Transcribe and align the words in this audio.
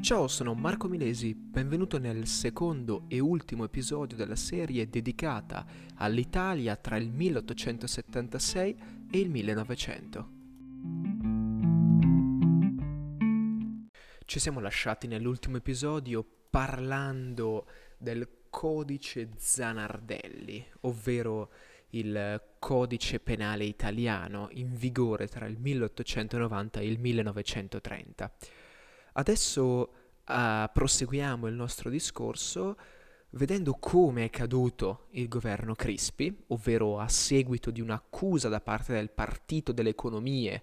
Ciao, 0.00 0.28
sono 0.28 0.54
Marco 0.54 0.88
Milesi, 0.88 1.34
benvenuto 1.34 1.98
nel 1.98 2.26
secondo 2.28 3.04
e 3.08 3.18
ultimo 3.18 3.64
episodio 3.64 4.16
della 4.16 4.36
serie 4.36 4.88
dedicata 4.88 5.66
all'Italia 5.96 6.76
tra 6.76 6.96
il 6.96 7.10
1876 7.10 8.76
e 9.10 9.18
il 9.18 9.28
1900. 9.28 10.30
Ci 14.24 14.38
siamo 14.38 14.60
lasciati 14.60 15.08
nell'ultimo 15.08 15.56
episodio 15.56 16.24
parlando 16.48 17.66
del 17.98 18.46
codice 18.48 19.30
Zanardelli, 19.36 20.64
ovvero 20.82 21.50
il 21.90 22.40
codice 22.58 23.18
penale 23.20 23.64
italiano 23.64 24.48
in 24.52 24.74
vigore 24.74 25.26
tra 25.26 25.46
il 25.46 25.58
1890 25.58 26.80
e 26.80 26.86
il 26.86 26.98
1930. 26.98 28.32
Adesso 29.18 29.64
uh, 30.28 30.70
proseguiamo 30.72 31.48
il 31.48 31.54
nostro 31.54 31.90
discorso 31.90 32.76
vedendo 33.30 33.74
come 33.74 34.26
è 34.26 34.30
caduto 34.30 35.08
il 35.10 35.26
governo 35.26 35.74
Crispi, 35.74 36.44
ovvero 36.48 37.00
a 37.00 37.08
seguito 37.08 37.72
di 37.72 37.80
un'accusa 37.80 38.48
da 38.48 38.60
parte 38.60 38.92
del 38.92 39.10
Partito 39.10 39.72
delle 39.72 39.88
Economie, 39.88 40.62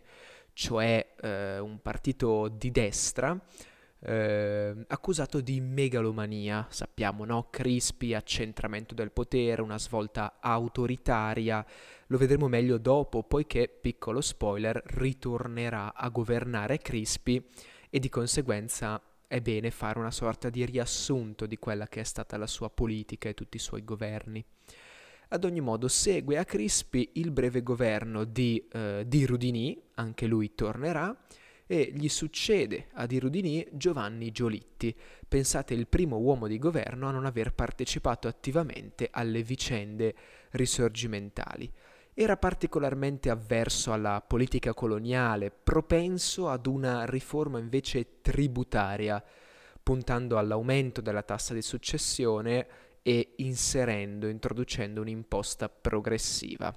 cioè 0.54 1.16
eh, 1.22 1.60
un 1.60 1.82
partito 1.82 2.48
di 2.48 2.72
destra, 2.72 3.38
eh, 4.00 4.74
accusato 4.88 5.42
di 5.42 5.60
megalomania, 5.60 6.66
sappiamo, 6.70 7.26
no? 7.26 7.50
Crispi, 7.52 8.14
accentramento 8.14 8.96
del 8.96 9.12
potere, 9.12 9.62
una 9.62 9.78
svolta 9.78 10.38
autoritaria, 10.40 11.64
lo 12.08 12.18
vedremo 12.18 12.48
meglio 12.48 12.78
dopo, 12.78 13.22
poiché, 13.22 13.68
piccolo 13.68 14.22
spoiler, 14.22 14.82
ritornerà 14.86 15.94
a 15.94 16.08
governare 16.10 16.80
Crispi 16.80 17.44
e 17.96 18.00
di 18.00 18.10
conseguenza 18.10 19.02
è 19.26 19.40
bene 19.40 19.72
fare 19.72 20.00
una 20.00 20.12
sorta 20.12 20.50
di 20.50 20.66
riassunto 20.66 21.46
di 21.46 21.56
quella 21.56 21.88
che 21.88 22.02
è 22.02 22.04
stata 22.04 22.36
la 22.36 22.46
sua 22.46 22.70
politica 22.70 23.30
e 23.30 23.34
tutti 23.34 23.56
i 23.56 23.62
suoi 23.62 23.86
governi. 23.86 24.44
Ad 25.30 25.46
ogni 25.46 25.62
modo 25.62 25.88
segue 25.88 26.38
a 26.38 26.44
Crispi 26.44 27.12
il 27.14 27.32
breve 27.32 27.64
governo 27.64 28.26
di, 28.26 28.68
eh, 28.70 29.06
di 29.08 29.26
Rudinì, 29.26 29.82
anche 29.94 30.26
lui 30.26 30.54
tornerà, 30.56 31.18
e 31.66 31.90
gli 31.96 32.10
succede 32.10 32.88
a 32.96 33.06
Di 33.06 33.18
Rudinì 33.18 33.66
Giovanni 33.72 34.30
Giolitti, 34.34 34.94
pensate 35.26 35.74
il 35.74 35.88
primo 35.88 36.18
uomo 36.18 36.48
di 36.48 36.60
governo 36.60 37.08
a 37.08 37.12
non 37.12 37.26
aver 37.26 37.54
partecipato 37.54 38.28
attivamente 38.28 39.08
alle 39.10 39.42
vicende 39.42 40.14
risorgimentali. 40.52 41.72
Era 42.18 42.38
particolarmente 42.38 43.30
avverso 43.30 43.92
alla 43.92 44.24
politica 44.26 44.74
coloniale, 44.74 45.52
propenso 45.52 46.48
ad 46.48 46.66
una 46.66 47.04
riforma 47.04 47.60
invece 47.60 48.22
tributaria, 48.22 49.22
puntando 49.84 50.38
all'aumento 50.38 51.02
della 51.02 51.24
tassa 51.24 51.54
di 51.54 51.62
successione 51.62 52.68
e 53.02 53.34
inserendo, 53.40 54.30
introducendo 54.30 55.02
un'imposta 55.02 55.68
progressiva. 55.68 56.74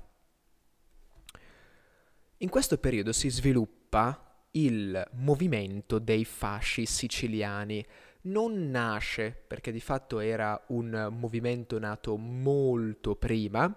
In 2.39 2.49
questo 2.49 2.79
periodo 2.79 3.13
si 3.13 3.29
sviluppa 3.29 4.43
il 4.51 5.09
movimento 5.13 6.01
dei 6.01 6.25
fasci 6.25 6.85
siciliani. 6.85 7.87
Non 8.23 8.71
nasce 8.71 9.41
perché 9.47 9.71
di 9.71 9.81
fatto 9.81 10.19
era 10.19 10.61
un 10.69 11.11
movimento 11.13 11.79
nato 11.79 12.17
molto 12.17 13.15
prima, 13.15 13.73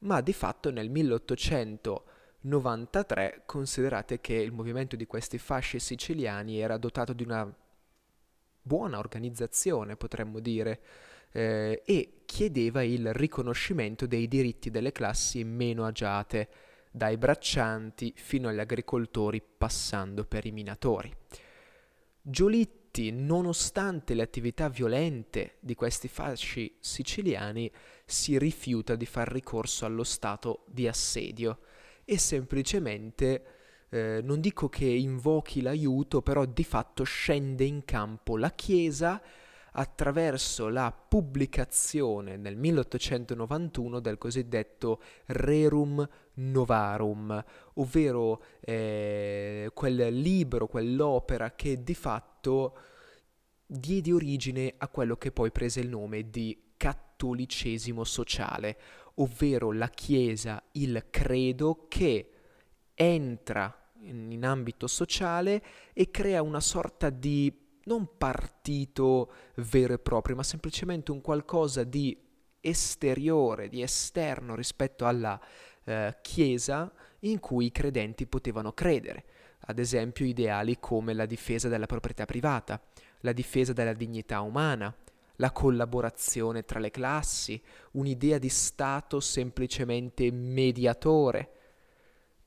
ma 0.00 0.20
di 0.20 0.32
fatto 0.32 0.70
nel 0.70 0.90
1893 0.90 3.42
considerate 3.46 4.20
che 4.20 4.34
il 4.34 4.52
movimento 4.52 4.96
di 4.96 5.06
questi 5.06 5.38
fasci 5.38 5.78
siciliani 5.78 6.58
era 6.58 6.76
dotato 6.76 7.12
di 7.12 7.22
una 7.22 7.48
buona 8.62 8.98
organizzazione, 8.98 9.96
potremmo 9.96 10.40
dire, 10.40 10.80
eh, 11.32 11.82
e 11.84 12.22
chiedeva 12.24 12.82
il 12.82 13.12
riconoscimento 13.12 14.06
dei 14.06 14.28
diritti 14.28 14.70
delle 14.70 14.92
classi 14.92 15.44
meno 15.44 15.84
agiate 15.84 16.48
dai 16.90 17.16
braccianti 17.16 18.12
fino 18.16 18.48
agli 18.48 18.58
agricoltori 18.58 19.40
passando 19.40 20.24
per 20.24 20.46
i 20.46 20.52
minatori. 20.52 21.14
Giolitti, 22.20 22.79
nonostante 23.12 24.14
le 24.14 24.22
attività 24.22 24.68
violente 24.68 25.56
di 25.60 25.74
questi 25.74 26.08
fasci 26.08 26.76
siciliani, 26.80 27.70
si 28.04 28.36
rifiuta 28.38 28.96
di 28.96 29.06
far 29.06 29.30
ricorso 29.30 29.84
allo 29.84 30.04
stato 30.04 30.64
di 30.66 30.88
assedio 30.88 31.60
e 32.04 32.18
semplicemente, 32.18 33.44
eh, 33.88 34.20
non 34.22 34.40
dico 34.40 34.68
che 34.68 34.86
invochi 34.86 35.62
l'aiuto, 35.62 36.20
però 36.20 36.44
di 36.44 36.64
fatto 36.64 37.04
scende 37.04 37.64
in 37.64 37.84
campo 37.84 38.36
la 38.36 38.50
Chiesa 38.50 39.22
attraverso 39.72 40.68
la 40.68 40.92
pubblicazione 40.92 42.36
nel 42.36 42.56
1891 42.56 44.00
del 44.00 44.18
cosiddetto 44.18 45.00
Rerum 45.26 46.06
Novarum, 46.40 47.44
ovvero 47.74 48.42
eh, 48.60 49.70
quel 49.74 50.14
libro, 50.14 50.66
quell'opera 50.66 51.54
che 51.54 51.82
di 51.82 51.94
fatto 51.94 52.76
diede 53.66 54.12
origine 54.12 54.74
a 54.78 54.88
quello 54.88 55.16
che 55.16 55.30
poi 55.30 55.52
prese 55.52 55.80
il 55.80 55.88
nome 55.88 56.30
di 56.30 56.72
cattolicesimo 56.76 58.04
sociale, 58.04 58.78
ovvero 59.16 59.70
la 59.72 59.88
Chiesa, 59.88 60.62
il 60.72 61.06
credo 61.10 61.86
che 61.88 62.30
entra 62.94 63.92
in, 64.02 64.44
ambito 64.44 64.86
sociale 64.86 65.62
e 65.92 66.10
crea 66.10 66.42
una 66.42 66.60
sorta 66.60 67.10
di 67.10 67.54
non 67.84 68.16
partito 68.16 69.32
vero 69.56 69.94
e 69.94 69.98
proprio, 69.98 70.36
ma 70.36 70.42
semplicemente 70.42 71.10
un 71.10 71.20
qualcosa 71.20 71.84
di 71.84 72.16
esteriore, 72.60 73.68
di 73.68 73.82
esterno 73.82 74.54
rispetto 74.54 75.06
alla 75.06 75.40
eh, 75.84 76.16
Chiesa 76.20 76.92
in 77.20 77.38
cui 77.40 77.66
i 77.66 77.72
credenti 77.72 78.26
potevano 78.26 78.72
credere, 78.72 79.24
ad 79.66 79.78
esempio 79.78 80.24
ideali 80.24 80.78
come 80.78 81.12
la 81.14 81.26
difesa 81.26 81.68
della 81.68 81.86
proprietà 81.86 82.24
privata, 82.24 82.80
la 83.20 83.32
difesa 83.32 83.72
della 83.72 83.92
dignità 83.92 84.40
umana, 84.40 84.94
la 85.36 85.50
collaborazione 85.52 86.64
tra 86.64 86.78
le 86.78 86.90
classi, 86.90 87.60
un'idea 87.92 88.38
di 88.38 88.48
Stato 88.48 89.20
semplicemente 89.20 90.30
mediatore 90.30 91.52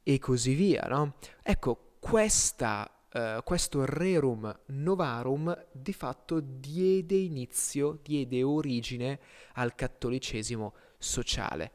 e 0.03 0.19
così 0.19 0.53
via, 0.53 0.85
no? 0.87 1.15
Ecco, 1.41 1.95
questa 1.99 2.89
Uh, 3.13 3.43
questo 3.43 3.85
rerum 3.85 4.51
novarum 4.65 5.65
di 5.71 5.93
fatto 5.93 6.39
diede 6.39 7.13
inizio, 7.13 7.99
diede 8.01 8.41
origine 8.41 9.19
al 9.53 9.75
cattolicesimo 9.75 10.73
sociale. 10.97 11.71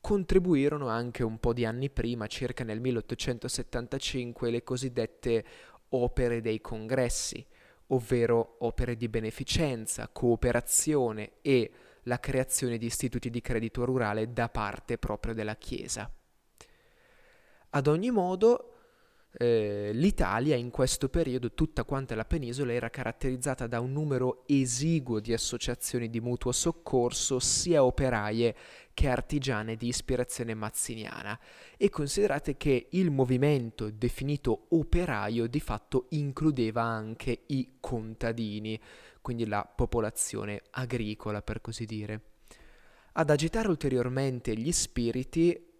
Contribuirono 0.00 0.88
anche 0.88 1.22
un 1.22 1.38
po' 1.38 1.52
di 1.52 1.66
anni 1.66 1.90
prima, 1.90 2.26
circa 2.26 2.64
nel 2.64 2.80
1875, 2.80 4.50
le 4.50 4.62
cosiddette 4.62 5.44
opere 5.90 6.40
dei 6.40 6.62
congressi, 6.62 7.46
ovvero 7.88 8.56
opere 8.60 8.96
di 8.96 9.10
beneficenza, 9.10 10.08
cooperazione 10.08 11.32
e 11.42 11.70
la 12.04 12.18
creazione 12.18 12.78
di 12.78 12.86
istituti 12.86 13.28
di 13.28 13.42
credito 13.42 13.84
rurale 13.84 14.32
da 14.32 14.48
parte 14.48 14.96
proprio 14.96 15.34
della 15.34 15.56
Chiesa. 15.56 16.10
Ad 17.74 17.86
ogni 17.86 18.10
modo, 18.10 18.71
eh, 19.34 19.90
l'Italia 19.94 20.56
in 20.56 20.70
questo 20.70 21.08
periodo, 21.08 21.52
tutta 21.52 21.84
quanta 21.84 22.14
la 22.14 22.24
penisola, 22.24 22.72
era 22.72 22.90
caratterizzata 22.90 23.66
da 23.66 23.80
un 23.80 23.92
numero 23.92 24.44
esiguo 24.46 25.20
di 25.20 25.32
associazioni 25.32 26.10
di 26.10 26.20
mutuo 26.20 26.52
soccorso, 26.52 27.38
sia 27.38 27.82
operaie 27.82 28.54
che 28.92 29.08
artigiane 29.08 29.76
di 29.76 29.88
ispirazione 29.88 30.54
mazziniana. 30.54 31.38
E 31.78 31.88
considerate 31.88 32.56
che 32.56 32.88
il 32.90 33.10
movimento 33.10 33.90
definito 33.90 34.66
operaio 34.70 35.46
di 35.46 35.60
fatto 35.60 36.06
includeva 36.10 36.82
anche 36.82 37.44
i 37.46 37.76
contadini, 37.80 38.78
quindi 39.22 39.46
la 39.46 39.64
popolazione 39.64 40.62
agricola 40.72 41.40
per 41.40 41.62
così 41.62 41.86
dire. 41.86 42.20
Ad 43.12 43.30
agitare 43.30 43.68
ulteriormente 43.68 44.54
gli 44.54 44.72
spiriti 44.72 45.71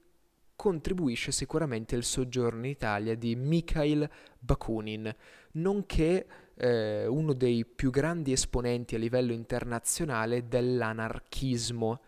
contribuisce 0.63 1.33
sicuramente 1.33 1.97
il 1.97 2.05
soggiorno 2.05 2.67
in 2.67 2.71
Italia 2.71 3.17
di 3.17 3.35
Mikhail 3.35 4.09
Bakunin, 4.39 5.13
nonché 5.55 6.25
eh, 6.55 7.05
uno 7.05 7.33
dei 7.33 7.65
più 7.67 7.91
grandi 7.91 8.31
esponenti 8.31 8.95
a 8.95 8.99
livello 8.99 9.33
internazionale 9.33 10.47
dell'anarchismo, 10.47 12.01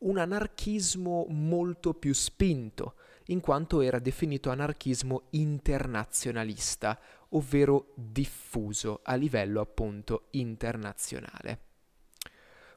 un 0.00 0.18
anarchismo 0.18 1.24
molto 1.30 1.94
più 1.94 2.12
spinto, 2.12 2.96
in 3.28 3.40
quanto 3.40 3.80
era 3.80 3.98
definito 3.98 4.50
anarchismo 4.50 5.28
internazionalista, 5.30 7.00
ovvero 7.30 7.94
diffuso 7.94 9.00
a 9.02 9.14
livello 9.14 9.62
appunto 9.62 10.26
internazionale. 10.32 11.58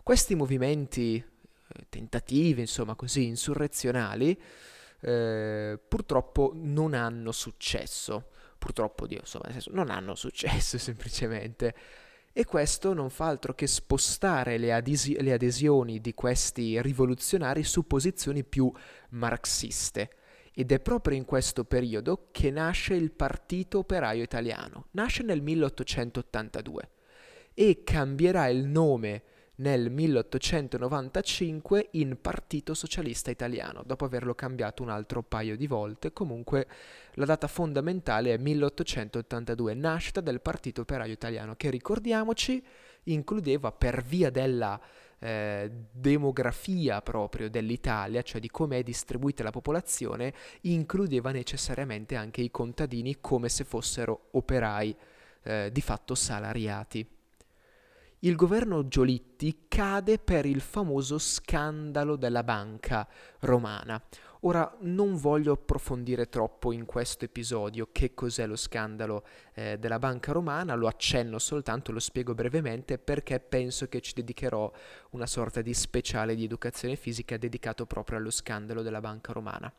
Questi 0.03 0.35
movimenti, 0.35 1.17
eh, 1.17 1.85
tentativi, 1.89 2.61
insomma 2.61 2.95
così, 2.95 3.25
insurrezionali, 3.25 4.39
eh, 5.01 5.79
purtroppo 5.87 6.51
non 6.55 6.93
hanno 6.93 7.31
successo. 7.31 8.29
Purtroppo, 8.57 9.05
Dio, 9.05 9.19
insomma, 9.19 9.51
senso, 9.51 9.71
non 9.73 9.89
hanno 9.89 10.15
successo 10.15 10.77
semplicemente. 10.79 11.75
e 12.33 12.45
questo 12.45 12.93
non 12.93 13.09
fa 13.09 13.25
altro 13.25 13.53
che 13.53 13.65
spostare 13.65 14.57
le, 14.57 14.71
adesi- 14.71 15.19
le 15.21 15.33
adesioni 15.33 15.99
di 15.99 16.13
questi 16.13 16.79
rivoluzionari 16.81 17.63
su 17.63 17.87
posizioni 17.87 18.43
più 18.43 18.71
marxiste. 19.09 20.11
Ed 20.53 20.71
è 20.71 20.79
proprio 20.79 21.15
in 21.15 21.25
questo 21.25 21.65
periodo 21.65 22.29
che 22.31 22.49
nasce 22.49 22.95
il 22.95 23.11
Partito 23.11 23.79
Operaio 23.79 24.23
Italiano. 24.23 24.87
Nasce 24.91 25.21
nel 25.23 25.41
1882 25.41 26.89
e 27.53 27.83
cambierà 27.83 28.47
il 28.47 28.65
nome 28.65 29.23
nel 29.57 29.89
1895 29.89 31.87
in 31.91 32.19
Partito 32.21 32.73
Socialista 32.73 33.31
Italiano, 33.31 33.83
dopo 33.85 34.05
averlo 34.05 34.35
cambiato 34.35 34.83
un 34.83 34.89
altro 34.89 35.23
paio 35.23 35.55
di 35.55 35.67
volte. 35.67 36.13
Comunque 36.13 36.67
la 37.13 37.25
data 37.25 37.47
fondamentale 37.47 38.33
è 38.33 38.37
1882, 38.37 39.73
nascita 39.73 40.21
del 40.21 40.41
Partito 40.41 40.81
Operaio 40.81 41.13
Italiano, 41.13 41.55
che 41.55 41.69
ricordiamoci 41.69 42.63
includeva 43.03 43.71
per 43.71 44.03
via 44.03 44.29
della 44.29 44.79
eh, 45.19 45.71
demografia 45.91 47.01
proprio 47.01 47.49
dell'Italia, 47.49 48.21
cioè 48.21 48.39
di 48.39 48.49
come 48.49 48.77
è 48.79 48.83
distribuita 48.83 49.41
la 49.43 49.49
popolazione, 49.49 50.33
includeva 50.61 51.31
necessariamente 51.31 52.15
anche 52.15 52.41
i 52.41 52.51
contadini 52.51 53.17
come 53.19 53.49
se 53.49 53.63
fossero 53.63 54.27
operai 54.31 54.95
eh, 55.43 55.69
di 55.71 55.81
fatto 55.81 56.13
salariati 56.13 57.16
il 58.21 58.35
governo 58.35 58.87
Giolitti 58.87 59.65
cade 59.67 60.17
per 60.17 60.47
il 60.47 60.59
famoso 60.59 61.19
scandalo 61.19 62.15
della 62.15 62.43
banca 62.43 63.07
romana. 63.41 64.01
Ora 64.41 64.75
non 64.81 65.15
voglio 65.15 65.53
approfondire 65.53 66.27
troppo 66.27 66.71
in 66.71 66.85
questo 66.85 67.25
episodio 67.25 67.89
che 67.91 68.15
cos'è 68.15 68.47
lo 68.47 68.55
scandalo 68.55 69.23
eh, 69.53 69.77
della 69.77 69.99
banca 69.99 70.31
romana, 70.31 70.73
lo 70.73 70.87
accenno 70.87 71.37
soltanto, 71.37 71.91
lo 71.91 71.99
spiego 71.99 72.33
brevemente 72.33 72.97
perché 72.97 73.39
penso 73.39 73.87
che 73.87 74.01
ci 74.01 74.13
dedicherò 74.13 74.71
una 75.11 75.27
sorta 75.27 75.61
di 75.61 75.73
speciale 75.75 76.33
di 76.33 76.43
educazione 76.43 76.95
fisica 76.95 77.37
dedicato 77.37 77.85
proprio 77.85 78.17
allo 78.17 78.31
scandalo 78.31 78.81
della 78.81 79.01
banca 79.01 79.31
romana. 79.31 79.71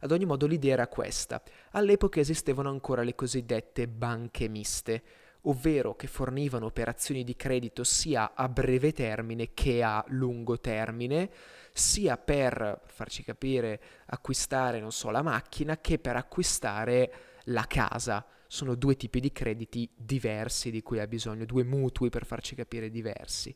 Ad 0.00 0.10
ogni 0.10 0.24
modo 0.24 0.46
l'idea 0.46 0.72
era 0.74 0.88
questa. 0.88 1.42
All'epoca 1.72 2.20
esistevano 2.20 2.70
ancora 2.70 3.02
le 3.02 3.14
cosiddette 3.14 3.88
banche 3.88 4.48
miste 4.48 5.02
ovvero 5.46 5.94
che 5.94 6.06
fornivano 6.06 6.66
operazioni 6.66 7.24
di 7.24 7.36
credito 7.36 7.84
sia 7.84 8.32
a 8.34 8.48
breve 8.48 8.92
termine 8.92 9.52
che 9.54 9.82
a 9.82 10.04
lungo 10.08 10.60
termine, 10.60 11.30
sia 11.72 12.16
per 12.16 12.82
farci 12.86 13.24
capire 13.24 13.80
acquistare, 14.06 14.80
non 14.80 14.92
so, 14.92 15.10
la 15.10 15.22
macchina 15.22 15.78
che 15.78 15.98
per 15.98 16.16
acquistare 16.16 17.12
la 17.44 17.66
casa. 17.66 18.24
Sono 18.46 18.76
due 18.76 18.96
tipi 18.96 19.18
di 19.18 19.32
crediti 19.32 19.90
diversi 19.94 20.70
di 20.70 20.82
cui 20.82 21.00
ha 21.00 21.06
bisogno, 21.06 21.44
due 21.44 21.64
mutui 21.64 22.08
per 22.10 22.24
farci 22.24 22.54
capire 22.54 22.90
diversi. 22.90 23.54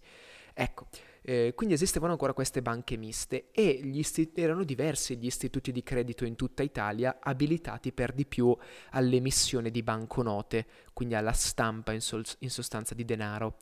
Ecco, 0.53 0.89
eh, 1.23 1.53
quindi 1.55 1.75
esistevano 1.75 2.13
ancora 2.13 2.33
queste 2.33 2.63
banche 2.63 2.97
miste 2.97 3.49
e 3.53 3.69
isti- 3.69 4.33
erano 4.35 4.65
diversi 4.65 5.17
gli 5.17 5.27
istituti 5.27 5.73
di 5.73 5.83
credito 5.83 6.25
in 6.25 6.37
tutta 6.37 6.63
Italia 6.63 7.19
abilitati 7.21 7.93
per 7.93 8.13
di 8.13 8.25
più 8.27 8.57
all'emissione 8.91 9.71
di 9.71 9.83
banconote, 9.83 10.67
quindi 10.93 11.15
alla 11.15 11.33
stampa 11.33 11.93
in, 11.93 12.01
sol- 12.01 12.25
in 12.41 12.51
sostanza 12.51 12.95
di 12.95 13.05
denaro. 13.05 13.57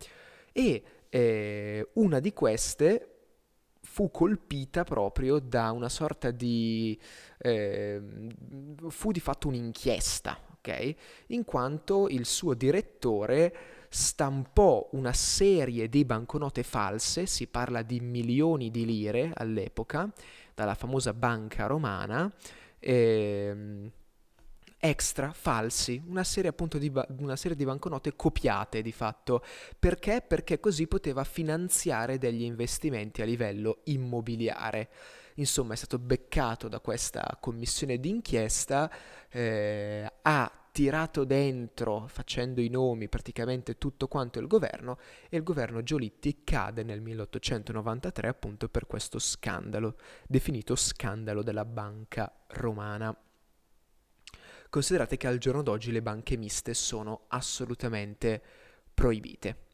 E 0.53 0.83
eh, 1.09 1.89
una 1.95 2.21
di 2.21 2.33
queste 2.33 3.11
fu 3.83 4.11
colpita 4.11 4.85
proprio 4.85 5.39
da 5.39 5.71
una 5.71 5.89
sorta 5.89 6.31
di... 6.31 6.99
Eh, 7.39 8.01
fu 8.89 9.13
di 9.13 9.21
fatto 9.21 9.49
un'inchiesta, 9.49 10.39
ok? 10.59 10.95
In 11.29 11.45
quanto 11.45 12.09
il 12.09 12.27
suo 12.27 12.55
direttore 12.55 13.55
stampò 13.89 14.89
una 14.93 15.13
serie 15.13 15.89
di 15.89 16.05
banconote 16.05 16.63
false, 16.63 17.27
si 17.27 17.47
parla 17.47 17.83
di 17.83 18.01
milioni 18.01 18.71
di 18.71 18.85
lire 18.85 19.31
all'epoca, 19.35 20.11
dalla 20.55 20.75
famosa 20.75 21.13
banca 21.13 21.67
romana, 21.67 22.33
ehm, 22.79 23.91
extra, 24.79 25.33
falsi, 25.33 26.01
una 26.07 26.25
serie 26.25 26.51
appunto 26.51 26.79
di, 26.79 26.91
ba- 26.91 27.07
una 27.19 27.37
serie 27.37 27.57
di 27.57 27.65
banconote 27.65 28.15
copiate 28.15 28.83
di 28.83 28.93
fatto. 28.93 29.43
Perché? 29.79 30.23
Perché 30.27 30.61
così 30.61 30.87
poteva 30.87 31.25
finanziare 31.25 32.19
degli 32.19 32.43
investimenti 32.43 33.23
a 33.23 33.25
livello 33.25 33.81
immobiliare. 33.85 34.89
Insomma, 35.35 35.75
è 35.75 35.77
stato 35.77 35.99
beccato 35.99 36.69
da 36.69 36.81
questa 36.81 37.37
commissione 37.41 37.99
d'inchiesta, 37.99 38.91
eh, 39.29 40.11
ha 40.23 40.51
tirato 40.77 41.25
dentro, 41.25 42.07
facendo 42.07 42.61
i 42.61 42.69
nomi, 42.69 43.09
praticamente 43.09 43.79
tutto 43.79 44.09
quanto 44.09 44.39
il 44.39 44.47
governo 44.47 44.99
e 45.31 45.39
il 45.39 45.43
governo 45.43 45.83
Giolitti 45.83 46.43
cade 46.45 46.83
nel 46.83 47.01
1893 47.01 48.29
appunto 48.29 48.69
per 48.69 48.87
questo 48.87 49.19
scandalo, 49.19 49.97
definito 50.29 50.77
scandalo 50.77 51.43
della 51.43 51.65
banca 51.65 52.31
romana. 52.49 53.17
Considerate 54.69 55.17
che 55.17 55.27
al 55.27 55.39
giorno 55.39 55.63
d'oggi 55.63 55.93
le 55.93 56.03
banche 56.03 56.37
miste 56.37 56.75
sono 56.75 57.23
assolutamente 57.29 58.43
proibite. 58.93 59.69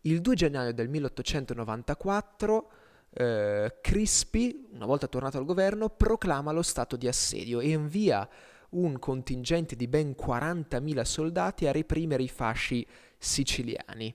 Il 0.00 0.22
2 0.22 0.34
gennaio 0.34 0.72
del 0.72 0.88
1894 0.88 2.70
eh, 3.10 3.76
Crispi, 3.82 4.68
una 4.72 4.86
volta 4.86 5.06
tornato 5.06 5.36
al 5.36 5.44
governo, 5.44 5.90
proclama 5.90 6.50
lo 6.50 6.62
stato 6.62 6.96
di 6.96 7.06
assedio 7.06 7.60
e 7.60 7.68
invia 7.68 8.26
un 8.76 8.98
contingente 8.98 9.76
di 9.76 9.88
ben 9.88 10.14
40.000 10.18 11.02
soldati 11.02 11.66
a 11.66 11.72
reprimere 11.72 12.22
i 12.22 12.28
fasci 12.28 12.86
siciliani. 13.18 14.14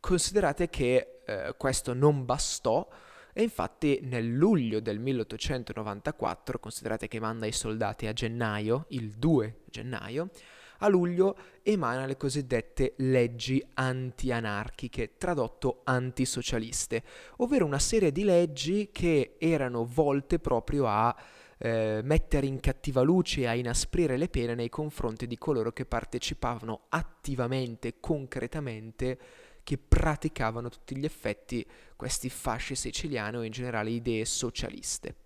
Considerate 0.00 0.68
che 0.68 1.20
eh, 1.24 1.54
questo 1.56 1.94
non 1.94 2.24
bastò 2.24 2.86
e 3.32 3.42
infatti 3.42 4.00
nel 4.02 4.32
luglio 4.32 4.80
del 4.80 4.98
1894, 4.98 6.58
considerate 6.58 7.08
che 7.08 7.20
manda 7.20 7.46
i 7.46 7.52
soldati 7.52 8.06
a 8.06 8.12
gennaio, 8.12 8.86
il 8.88 9.10
2 9.10 9.60
gennaio, 9.66 10.30
a 10.78 10.88
luglio 10.88 11.36
emana 11.62 12.06
le 12.06 12.16
cosiddette 12.16 12.94
leggi 12.98 13.64
anti-anarchiche, 13.74 15.16
tradotto 15.16 15.80
antisocialiste, 15.84 17.02
ovvero 17.38 17.64
una 17.64 17.78
serie 17.78 18.12
di 18.12 18.24
leggi 18.24 18.90
che 18.92 19.36
erano 19.38 19.84
volte 19.84 20.38
proprio 20.38 20.86
a 20.86 21.14
eh, 21.58 22.00
mettere 22.02 22.46
in 22.46 22.60
cattiva 22.60 23.02
luce 23.02 23.42
e 23.42 23.46
a 23.46 23.54
inasprire 23.54 24.16
le 24.16 24.28
pene 24.28 24.54
nei 24.54 24.68
confronti 24.68 25.26
di 25.26 25.36
coloro 25.36 25.72
che 25.72 25.84
partecipavano 25.84 26.82
attivamente, 26.88 28.00
concretamente, 28.00 29.18
che 29.64 29.76
praticavano 29.76 30.68
a 30.68 30.70
tutti 30.70 30.96
gli 30.96 31.04
effetti 31.04 31.66
questi 31.94 32.30
fasci 32.30 32.74
siciliani 32.74 33.36
o 33.36 33.42
in 33.42 33.50
generale 33.50 33.90
idee 33.90 34.24
socialiste. 34.24 35.16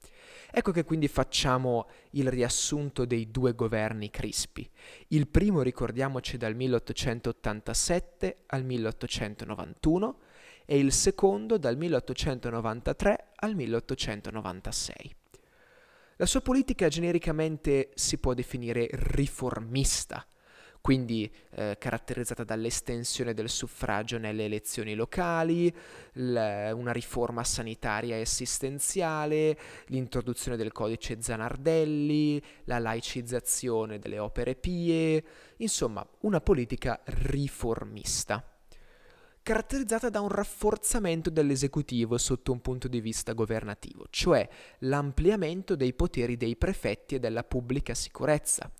Ecco 0.50 0.72
che 0.72 0.84
quindi 0.84 1.06
facciamo 1.08 1.88
il 2.10 2.28
riassunto 2.28 3.04
dei 3.04 3.30
due 3.30 3.54
governi 3.54 4.10
Crispi. 4.10 4.68
Il 5.08 5.28
primo 5.28 5.62
ricordiamoci 5.62 6.36
dal 6.36 6.54
1887 6.54 8.42
al 8.46 8.64
1891 8.64 10.18
e 10.66 10.78
il 10.78 10.92
secondo 10.92 11.56
dal 11.56 11.76
1893 11.76 13.28
al 13.36 13.54
1896. 13.54 15.14
La 16.22 16.28
sua 16.28 16.40
politica 16.40 16.86
genericamente 16.86 17.90
si 17.96 18.16
può 18.16 18.32
definire 18.32 18.88
riformista, 18.92 20.24
quindi 20.80 21.28
eh, 21.50 21.76
caratterizzata 21.80 22.44
dall'estensione 22.44 23.34
del 23.34 23.48
suffragio 23.48 24.18
nelle 24.18 24.44
elezioni 24.44 24.94
locali, 24.94 25.68
l- 26.12 26.70
una 26.74 26.92
riforma 26.92 27.42
sanitaria 27.42 28.14
e 28.14 28.20
assistenziale, 28.20 29.58
l'introduzione 29.86 30.56
del 30.56 30.70
codice 30.70 31.20
Zanardelli, 31.20 32.40
la 32.66 32.78
laicizzazione 32.78 33.98
delle 33.98 34.20
opere 34.20 34.54
pie, 34.54 35.24
insomma 35.56 36.06
una 36.20 36.40
politica 36.40 37.00
riformista 37.02 38.46
caratterizzata 39.42 40.08
da 40.08 40.20
un 40.20 40.28
rafforzamento 40.28 41.28
dell'esecutivo 41.28 42.16
sotto 42.16 42.52
un 42.52 42.60
punto 42.60 42.86
di 42.86 43.00
vista 43.00 43.32
governativo, 43.32 44.06
cioè 44.10 44.48
l'ampliamento 44.80 45.74
dei 45.74 45.92
poteri 45.94 46.36
dei 46.36 46.56
prefetti 46.56 47.16
e 47.16 47.18
della 47.18 47.42
pubblica 47.42 47.92
sicurezza. 47.94 48.70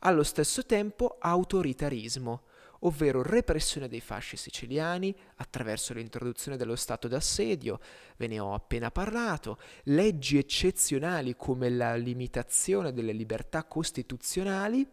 Allo 0.00 0.22
stesso 0.22 0.64
tempo 0.64 1.16
autoritarismo, 1.18 2.42
ovvero 2.80 3.22
repressione 3.22 3.88
dei 3.88 4.00
fasci 4.00 4.36
siciliani 4.36 5.14
attraverso 5.36 5.92
l'introduzione 5.92 6.56
dello 6.56 6.76
stato 6.76 7.08
d'assedio, 7.08 7.78
ve 8.16 8.28
ne 8.28 8.38
ho 8.38 8.54
appena 8.54 8.90
parlato, 8.90 9.58
leggi 9.84 10.38
eccezionali 10.38 11.34
come 11.36 11.68
la 11.68 11.96
limitazione 11.96 12.92
delle 12.92 13.12
libertà 13.12 13.64
costituzionali, 13.64 14.88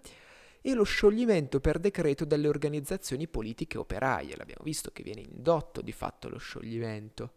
e 0.67 0.73
lo 0.73 0.83
scioglimento 0.83 1.59
per 1.59 1.77
decreto 1.77 2.25
delle 2.25 2.47
organizzazioni 2.47 3.27
politiche 3.27 3.77
operaie. 3.77 4.35
L'abbiamo 4.35 4.63
visto 4.63 4.89
che 4.91 5.03
viene 5.03 5.21
indotto 5.21 5.79
di 5.79 5.91
fatto 5.91 6.27
lo 6.27 6.39
scioglimento. 6.39 7.33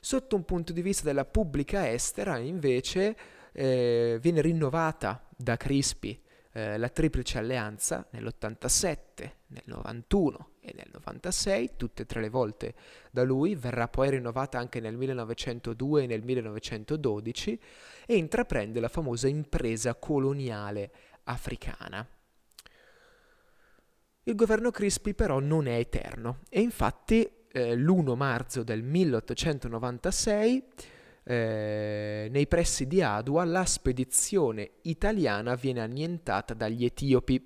Sotto 0.00 0.34
un 0.34 0.44
punto 0.44 0.72
di 0.72 0.82
vista 0.82 1.04
della 1.04 1.24
pubblica 1.24 1.88
estera, 1.88 2.36
invece, 2.38 3.16
eh, 3.52 4.18
viene 4.20 4.40
rinnovata 4.40 5.24
da 5.36 5.56
Crispi 5.56 6.20
eh, 6.50 6.78
la 6.78 6.88
Triplice 6.88 7.38
Alleanza 7.38 8.04
nell'87, 8.10 9.30
nel 9.46 9.62
91 9.66 10.50
e 10.58 10.72
nel 10.74 10.88
96, 10.92 11.76
tutte 11.76 12.02
e 12.02 12.06
tre 12.06 12.20
le 12.20 12.28
volte 12.28 12.74
da 13.12 13.22
lui, 13.22 13.54
verrà 13.54 13.86
poi 13.86 14.10
rinnovata 14.10 14.58
anche 14.58 14.80
nel 14.80 14.96
1902 14.96 16.02
e 16.02 16.06
nel 16.08 16.24
1912 16.24 17.60
e 18.04 18.16
intraprende 18.16 18.80
la 18.80 18.88
famosa 18.88 19.28
impresa 19.28 19.94
coloniale 19.94 20.90
africana. 21.22 22.04
Il 24.28 24.34
governo 24.34 24.70
Crispi 24.70 25.14
però 25.14 25.38
non 25.40 25.66
è 25.66 25.78
eterno 25.78 26.40
e 26.50 26.60
infatti 26.60 27.26
eh, 27.50 27.74
l'1 27.74 28.14
marzo 28.14 28.62
del 28.62 28.82
1896 28.82 30.64
eh, 31.24 32.28
nei 32.30 32.46
pressi 32.46 32.86
di 32.86 33.00
Adua 33.00 33.46
la 33.46 33.64
spedizione 33.64 34.72
italiana 34.82 35.54
viene 35.54 35.80
annientata 35.80 36.52
dagli 36.52 36.84
etiopi. 36.84 37.42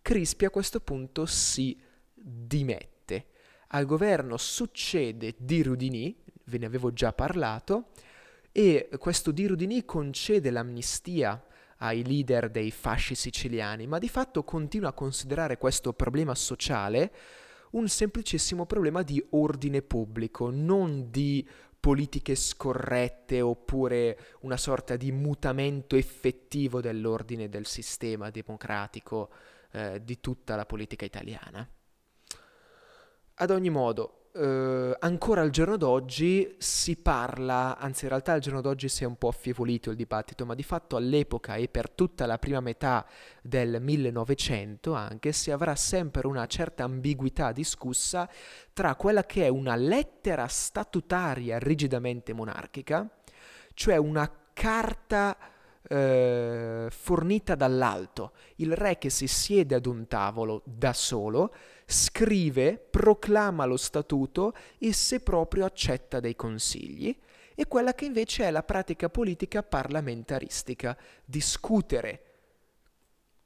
Crispi 0.00 0.46
a 0.46 0.50
questo 0.50 0.80
punto 0.80 1.26
si 1.26 1.78
dimette. 2.14 3.26
Al 3.68 3.84
governo 3.84 4.38
succede 4.38 5.34
Di 5.36 5.62
Rudini, 5.62 6.16
ve 6.44 6.56
ne 6.56 6.64
avevo 6.64 6.90
già 6.94 7.12
parlato, 7.12 7.88
e 8.50 8.88
questo 8.96 9.30
Di 9.30 9.46
Rudini 9.46 9.84
concede 9.84 10.50
l'amnistia 10.50 11.44
ai 11.78 12.04
leader 12.04 12.50
dei 12.50 12.70
fasci 12.70 13.14
siciliani, 13.14 13.86
ma 13.86 13.98
di 13.98 14.08
fatto 14.08 14.44
continua 14.44 14.90
a 14.90 14.94
considerare 14.94 15.58
questo 15.58 15.92
problema 15.92 16.34
sociale 16.34 17.12
un 17.70 17.88
semplicissimo 17.88 18.66
problema 18.66 19.02
di 19.02 19.24
ordine 19.30 19.82
pubblico, 19.82 20.50
non 20.50 21.10
di 21.10 21.46
politiche 21.84 22.34
scorrette 22.34 23.40
oppure 23.42 24.18
una 24.40 24.56
sorta 24.56 24.96
di 24.96 25.12
mutamento 25.12 25.96
effettivo 25.96 26.80
dell'ordine 26.80 27.48
del 27.48 27.66
sistema 27.66 28.30
democratico 28.30 29.30
eh, 29.72 30.02
di 30.02 30.18
tutta 30.20 30.56
la 30.56 30.64
politica 30.64 31.04
italiana. 31.04 31.68
Ad 33.34 33.50
ogni 33.50 33.68
modo, 33.68 34.23
eh, 34.36 34.96
ancora 34.98 35.42
al 35.42 35.50
giorno 35.50 35.76
d'oggi 35.76 36.56
si 36.58 36.96
parla, 36.96 37.78
anzi 37.78 38.04
in 38.04 38.10
realtà 38.10 38.32
al 38.32 38.40
giorno 38.40 38.60
d'oggi 38.60 38.88
si 38.88 39.04
è 39.04 39.06
un 39.06 39.16
po' 39.16 39.28
affievolito 39.28 39.90
il 39.90 39.96
dibattito, 39.96 40.44
ma 40.44 40.54
di 40.54 40.64
fatto 40.64 40.96
all'epoca 40.96 41.54
e 41.54 41.68
per 41.68 41.88
tutta 41.90 42.26
la 42.26 42.36
prima 42.38 42.58
metà 42.60 43.06
del 43.40 43.80
1900 43.80 44.92
anche 44.92 45.32
si 45.32 45.52
avrà 45.52 45.76
sempre 45.76 46.26
una 46.26 46.46
certa 46.46 46.82
ambiguità 46.82 47.52
discussa 47.52 48.28
tra 48.72 48.96
quella 48.96 49.24
che 49.24 49.44
è 49.44 49.48
una 49.48 49.76
lettera 49.76 50.48
statutaria 50.48 51.58
rigidamente 51.60 52.32
monarchica, 52.32 53.08
cioè 53.72 53.96
una 53.96 54.28
carta 54.52 55.36
eh, 55.86 56.88
fornita 56.90 57.54
dall'alto, 57.54 58.32
il 58.56 58.74
re 58.74 58.98
che 58.98 59.10
si 59.10 59.26
siede 59.26 59.74
ad 59.74 59.86
un 59.86 60.08
tavolo 60.08 60.62
da 60.64 60.92
solo, 60.92 61.52
scrive, 61.86 62.78
proclama 62.78 63.64
lo 63.64 63.76
statuto 63.76 64.54
e 64.78 64.92
se 64.92 65.20
proprio 65.20 65.64
accetta 65.64 66.20
dei 66.20 66.36
consigli, 66.36 67.16
e 67.54 67.66
quella 67.66 67.94
che 67.94 68.04
invece 68.04 68.44
è 68.44 68.50
la 68.50 68.62
pratica 68.62 69.08
politica 69.08 69.62
parlamentaristica, 69.62 70.96
discutere 71.24 72.22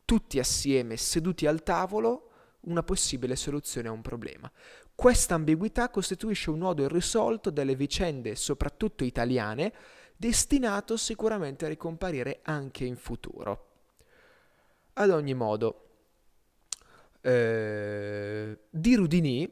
tutti 0.05 0.39
assieme, 0.39 0.97
seduti 0.97 1.47
al 1.47 1.63
tavolo, 1.63 2.31
una 2.61 2.83
possibile 2.83 3.37
soluzione 3.37 3.89
a 3.89 3.93
un 3.93 4.01
problema. 4.01 4.51
Questa 4.95 5.35
ambiguità 5.35 5.91
costituisce 5.91 6.51
un 6.51 6.59
nodo 6.59 6.83
irrisolto 6.83 7.51
delle 7.51 7.77
vicende, 7.77 8.35
soprattutto 8.35 9.05
italiane, 9.05 9.73
destinato 10.17 10.97
sicuramente 10.97 11.67
a 11.67 11.69
ricomparire 11.69 12.41
anche 12.43 12.85
in 12.85 12.97
futuro. 12.97 13.67
Ad 14.95 15.11
ogni 15.11 15.35
modo, 15.35 15.88
eh, 17.29 18.59
di 18.71 18.95
Rudini, 18.95 19.47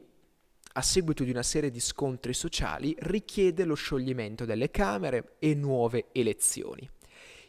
a 0.73 0.81
seguito 0.81 1.23
di 1.23 1.29
una 1.29 1.43
serie 1.43 1.69
di 1.69 1.79
scontri 1.79 2.33
sociali, 2.33 2.95
richiede 2.99 3.65
lo 3.65 3.75
scioglimento 3.75 4.45
delle 4.45 4.71
Camere 4.71 5.35
e 5.37 5.53
nuove 5.53 6.07
elezioni. 6.11 6.89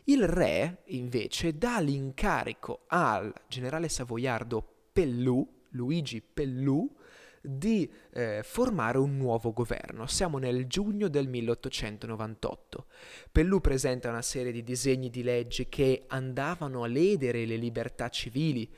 Il 0.05 0.27
re, 0.27 0.83
invece, 0.87 1.57
dà 1.57 1.81
l'incarico 1.81 2.85
al 2.89 3.33
generale 3.49 3.89
savoiardo 3.89 4.91
Pellù, 4.93 5.47
Luigi 5.71 6.23
Pellù, 6.23 6.95
di 7.41 7.91
eh, 8.13 8.43
formare 8.43 8.99
un 8.99 9.17
nuovo 9.17 9.53
governo. 9.53 10.07
Siamo 10.07 10.39
nel 10.39 10.67
giugno 10.67 11.09
del 11.09 11.29
1898. 11.29 12.87
Pellù 13.33 13.61
presenta 13.61 14.11
una 14.11 14.23
serie 14.23 14.53
di 14.53 14.63
disegni 14.63 15.09
di 15.09 15.23
legge 15.23 15.69
che 15.69 16.05
andavano 16.09 16.83
a 16.83 16.87
ledere 16.87 17.47
le 17.47 17.57
libertà 17.57 18.09
civili, 18.09 18.71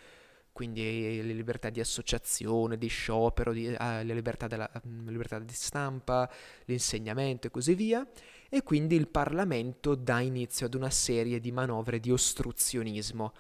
quindi 0.53 1.23
le 1.23 1.33
libertà 1.33 1.71
di 1.71 1.81
associazione, 1.81 2.77
di 2.77 2.89
sciopero, 2.89 3.53
di, 3.53 3.67
eh, 3.67 4.05
le 4.05 4.15
libertà, 4.15 4.47
della, 4.47 4.71
mm, 4.87 5.09
libertà 5.09 5.39
di 5.39 5.55
stampa, 5.55 6.31
l'insegnamento 6.67 7.47
e 7.47 7.51
così 7.51 7.75
via, 7.75 8.07
e 8.49 8.63
quindi 8.63 8.97
il 8.97 9.09
Parlamento 9.09 9.95
dà 9.95 10.21
inizio 10.21 10.67
ad 10.67 10.75
una 10.75 10.91
serie 10.91 11.41
di 11.41 11.53
manovre 11.53 12.01
di 12.01 12.11
ostruzionismo, 12.11 13.33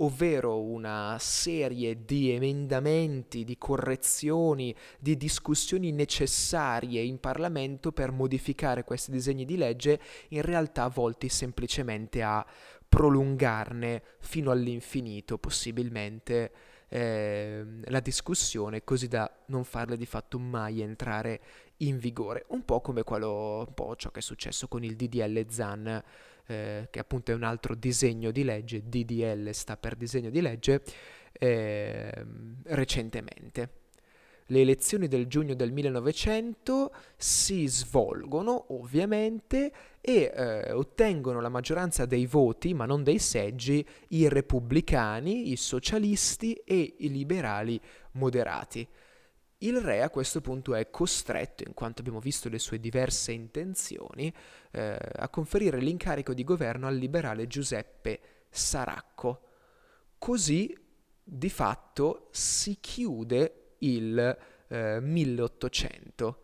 ovvero 0.00 0.60
una 0.60 1.16
serie 1.18 2.04
di 2.04 2.30
emendamenti, 2.30 3.44
di 3.44 3.56
correzioni, 3.56 4.74
di 4.98 5.16
discussioni 5.16 5.90
necessarie 5.90 7.02
in 7.02 7.18
Parlamento 7.18 7.92
per 7.92 8.12
modificare 8.12 8.84
questi 8.84 9.10
disegni 9.10 9.44
di 9.44 9.56
legge, 9.56 10.00
in 10.28 10.42
realtà 10.42 10.86
volti 10.88 11.28
semplicemente 11.28 12.22
a 12.22 12.46
prolungarne 12.88 14.02
fino 14.20 14.50
all'infinito, 14.50 15.38
possibilmente, 15.38 16.52
eh, 16.88 17.64
la 17.84 18.00
discussione, 18.00 18.82
così 18.82 19.08
da 19.08 19.30
non 19.46 19.64
farle 19.64 19.96
di 19.96 20.06
fatto 20.06 20.38
mai 20.38 20.80
entrare 20.80 21.40
in 21.78 21.98
vigore. 21.98 22.44
Un 22.48 22.64
po' 22.64 22.80
come 22.80 23.02
quello, 23.02 23.64
un 23.66 23.74
po' 23.74 23.94
ciò 23.96 24.10
che 24.10 24.20
è 24.20 24.22
successo 24.22 24.68
con 24.68 24.84
il 24.84 24.96
DDL 24.96 25.46
ZAN 25.48 26.02
eh, 26.48 26.88
che 26.90 26.98
appunto 26.98 27.30
è 27.30 27.34
un 27.34 27.42
altro 27.42 27.74
disegno 27.74 28.30
di 28.30 28.42
legge, 28.42 28.88
DDL 28.88 29.50
sta 29.50 29.76
per 29.76 29.96
disegno 29.96 30.30
di 30.30 30.40
legge, 30.40 30.82
eh, 31.32 32.24
recentemente. 32.64 33.77
Le 34.50 34.60
elezioni 34.62 35.08
del 35.08 35.26
giugno 35.26 35.52
del 35.52 35.72
1900 35.72 36.94
si 37.18 37.66
svolgono 37.66 38.72
ovviamente 38.72 39.70
e 40.00 40.32
eh, 40.34 40.72
ottengono 40.72 41.42
la 41.42 41.50
maggioranza 41.50 42.06
dei 42.06 42.24
voti, 42.24 42.72
ma 42.72 42.86
non 42.86 43.02
dei 43.02 43.18
seggi, 43.18 43.86
i 44.08 44.26
repubblicani, 44.26 45.50
i 45.50 45.56
socialisti 45.56 46.54
e 46.64 46.94
i 46.96 47.10
liberali 47.10 47.78
moderati. 48.12 48.88
Il 49.58 49.82
re 49.82 50.00
a 50.00 50.08
questo 50.08 50.40
punto 50.40 50.74
è 50.74 50.88
costretto, 50.88 51.64
in 51.66 51.74
quanto 51.74 52.00
abbiamo 52.00 52.20
visto 52.20 52.48
le 52.48 52.58
sue 52.58 52.80
diverse 52.80 53.32
intenzioni, 53.32 54.32
eh, 54.70 54.98
a 55.16 55.28
conferire 55.28 55.78
l'incarico 55.78 56.32
di 56.32 56.44
governo 56.44 56.86
al 56.86 56.96
liberale 56.96 57.46
Giuseppe 57.46 58.20
Saracco. 58.48 59.42
Così 60.16 60.74
di 61.22 61.50
fatto 61.50 62.28
si 62.30 62.78
chiude 62.80 63.64
il 63.78 64.38
eh, 64.68 65.00
1800. 65.00 66.42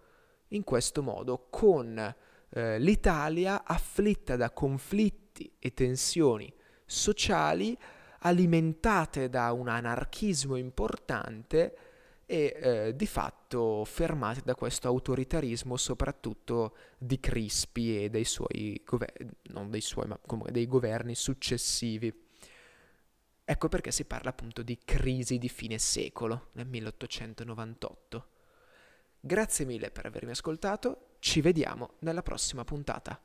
In 0.49 0.65
questo 0.65 1.03
modo, 1.03 1.47
con 1.51 2.15
eh, 2.51 2.79
l'Italia 2.79 3.65
afflitta 3.65 4.37
da 4.37 4.51
conflitti 4.51 5.51
e 5.59 5.75
tensioni 5.75 6.53
sociali 6.87 7.77
alimentate 8.21 9.29
da 9.29 9.53
un 9.53 9.69
anarchismo 9.69 10.57
importante, 10.57 11.77
e 12.27 12.57
eh, 12.57 12.97
di 12.97 13.07
fatto 13.07 13.85
fermati 13.85 14.41
da 14.45 14.55
questo 14.55 14.89
autoritarismo 14.89 15.77
soprattutto 15.77 16.77
di 16.97 17.21
Crispi 17.21 18.05
e 18.05 18.11
dei 18.11 18.25
suoi 18.25 18.81
governi, 18.85 19.31
non 19.51 19.71
dei 19.71 19.81
suoi 19.81 20.09
dei 20.51 20.67
governi 20.67 21.15
successivi. 21.15 22.23
Ecco 23.47 23.69
perché 23.69 23.91
si 23.91 24.07
parla 24.07 24.31
appunto 24.31 24.63
di 24.63 24.79
crisi 24.83 25.39
di 25.39 25.51
fine 25.51 25.79
secolo 25.79 26.49
nel 26.53 26.67
1898. 26.67 28.29
Grazie 29.21 29.65
mille 29.67 29.91
per 29.91 30.07
avermi 30.07 30.31
ascoltato, 30.31 31.17
ci 31.19 31.41
vediamo 31.43 31.95
nella 32.01 32.23
prossima 32.23 32.65
puntata. 32.65 33.21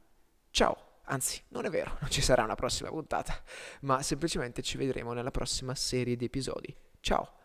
Ciao! 0.51 0.87
Anzi, 1.05 1.41
non 1.49 1.65
è 1.65 1.69
vero, 1.69 1.97
non 2.01 2.09
ci 2.09 2.21
sarà 2.21 2.43
una 2.43 2.55
prossima 2.55 2.89
puntata, 2.89 3.41
ma 3.81 4.01
semplicemente 4.01 4.61
ci 4.61 4.77
vedremo 4.77 5.13
nella 5.13 5.31
prossima 5.31 5.73
serie 5.73 6.15
di 6.15 6.25
episodi. 6.25 6.75
Ciao! 6.99 7.38